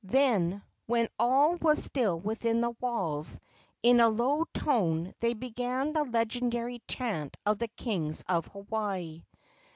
[0.03, 3.39] Then, when all was still within the walls,
[3.83, 9.25] in a low tone they began the legendary chant of the kings of Hawaii.